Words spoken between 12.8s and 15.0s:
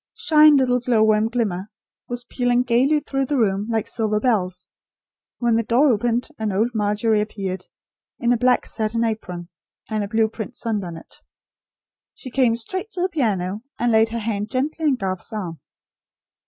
to the piano, and laid her hand gently on